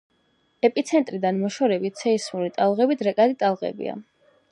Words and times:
ეპიცენტრიდან 0.67 1.37
მოშორებით 1.41 2.01
სეისმური 2.03 2.49
ტალღები 2.57 2.97
დრეკადი 3.03 3.37
ტალღებია. 3.45 3.95